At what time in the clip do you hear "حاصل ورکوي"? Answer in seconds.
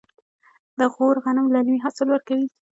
1.83-2.47